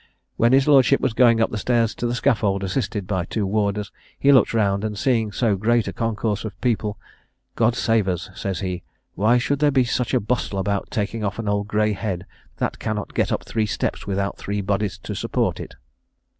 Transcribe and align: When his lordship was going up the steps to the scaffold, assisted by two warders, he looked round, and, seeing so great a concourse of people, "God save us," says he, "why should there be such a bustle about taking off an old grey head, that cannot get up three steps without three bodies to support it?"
When 0.35 0.51
his 0.51 0.67
lordship 0.67 0.99
was 0.99 1.13
going 1.13 1.39
up 1.41 1.51
the 1.51 1.59
steps 1.59 1.93
to 1.93 2.07
the 2.07 2.15
scaffold, 2.15 2.63
assisted 2.63 3.05
by 3.05 3.23
two 3.25 3.45
warders, 3.45 3.91
he 4.17 4.31
looked 4.31 4.51
round, 4.51 4.83
and, 4.83 4.97
seeing 4.97 5.31
so 5.31 5.55
great 5.55 5.87
a 5.87 5.93
concourse 5.93 6.43
of 6.43 6.59
people, 6.59 6.97
"God 7.55 7.75
save 7.75 8.07
us," 8.07 8.31
says 8.33 8.61
he, 8.61 8.81
"why 9.13 9.37
should 9.37 9.59
there 9.59 9.69
be 9.69 9.83
such 9.83 10.15
a 10.15 10.19
bustle 10.19 10.57
about 10.57 10.89
taking 10.89 11.23
off 11.23 11.37
an 11.37 11.47
old 11.47 11.67
grey 11.67 11.93
head, 11.93 12.25
that 12.57 12.79
cannot 12.79 13.13
get 13.13 13.31
up 13.31 13.43
three 13.43 13.67
steps 13.67 14.07
without 14.07 14.37
three 14.39 14.59
bodies 14.61 14.97
to 15.03 15.13
support 15.13 15.59
it?" 15.59 15.75